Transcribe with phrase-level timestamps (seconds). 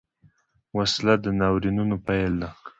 [0.77, 2.49] وسله د ناورینونو پیل ده